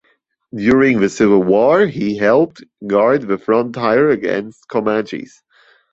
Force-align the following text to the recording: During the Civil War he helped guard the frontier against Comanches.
During 0.55 0.99
the 0.99 1.09
Civil 1.09 1.43
War 1.43 1.85
he 1.85 2.17
helped 2.17 2.63
guard 2.87 3.21
the 3.27 3.37
frontier 3.37 4.09
against 4.09 4.67
Comanches. 4.67 5.43